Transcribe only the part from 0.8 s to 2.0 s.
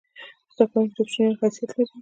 د کوچنیانو حیثیت لري.